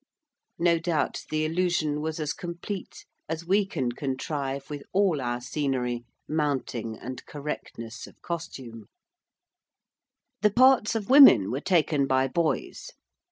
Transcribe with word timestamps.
No 0.57 0.79
doubt 0.79 1.25
the 1.29 1.45
illusion 1.45 2.01
was 2.01 2.19
as 2.19 2.33
complete 2.33 3.05
as 3.29 3.45
we 3.45 3.67
can 3.67 3.91
contrive 3.91 4.67
with 4.67 4.81
all 4.93 5.21
our 5.21 5.39
scenery, 5.39 6.05
mounting, 6.27 6.97
and 6.97 7.23
correctness 7.27 8.07
of 8.07 8.19
costume. 8.23 8.87
[Illustration: 8.87 10.39
THE 10.41 10.41
GLOBE 10.41 10.41
THEATRE.] 10.41 10.49
The 10.49 10.53
parts 10.55 10.95
of 10.95 11.09
women 11.11 11.51
were 11.51 11.61
taken 11.61 12.07
by 12.07 12.27
boys. 12.27 12.89